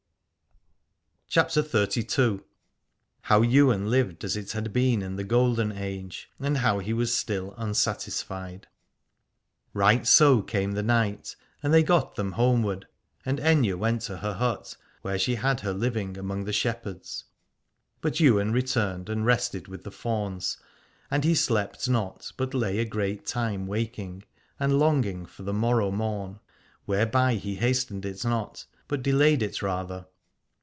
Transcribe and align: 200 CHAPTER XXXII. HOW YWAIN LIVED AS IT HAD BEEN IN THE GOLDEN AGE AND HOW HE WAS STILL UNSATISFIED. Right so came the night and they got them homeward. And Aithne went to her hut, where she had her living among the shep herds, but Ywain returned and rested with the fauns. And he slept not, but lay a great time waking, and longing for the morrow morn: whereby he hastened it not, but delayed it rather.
200 1.33 1.47
CHAPTER 1.61 1.85
XXXII. 2.01 2.39
HOW 3.21 3.41
YWAIN 3.41 3.89
LIVED 3.89 4.25
AS 4.25 4.35
IT 4.35 4.51
HAD 4.51 4.73
BEEN 4.73 5.01
IN 5.01 5.15
THE 5.15 5.23
GOLDEN 5.23 5.71
AGE 5.71 6.29
AND 6.41 6.57
HOW 6.57 6.79
HE 6.79 6.91
WAS 6.91 7.15
STILL 7.15 7.53
UNSATISFIED. 7.57 8.67
Right 9.73 10.05
so 10.05 10.41
came 10.41 10.73
the 10.73 10.83
night 10.83 11.37
and 11.63 11.73
they 11.73 11.83
got 11.83 12.15
them 12.17 12.33
homeward. 12.33 12.85
And 13.25 13.39
Aithne 13.39 13.77
went 13.79 14.01
to 14.01 14.17
her 14.17 14.33
hut, 14.33 14.75
where 15.03 15.17
she 15.17 15.35
had 15.35 15.61
her 15.61 15.71
living 15.71 16.17
among 16.17 16.43
the 16.43 16.51
shep 16.51 16.83
herds, 16.83 17.23
but 18.01 18.19
Ywain 18.19 18.51
returned 18.51 19.07
and 19.07 19.25
rested 19.25 19.69
with 19.69 19.85
the 19.85 19.89
fauns. 19.91 20.57
And 21.09 21.23
he 21.23 21.33
slept 21.33 21.87
not, 21.89 22.29
but 22.35 22.53
lay 22.53 22.77
a 22.79 22.83
great 22.83 23.25
time 23.25 23.67
waking, 23.67 24.25
and 24.59 24.77
longing 24.77 25.25
for 25.25 25.43
the 25.43 25.53
morrow 25.53 25.91
morn: 25.91 26.41
whereby 26.83 27.35
he 27.35 27.55
hastened 27.55 28.03
it 28.05 28.25
not, 28.25 28.65
but 28.89 29.01
delayed 29.01 29.41
it 29.41 29.61
rather. 29.61 30.07